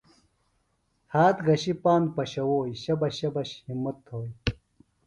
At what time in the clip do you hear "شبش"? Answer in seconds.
2.83-3.13, 3.19-3.49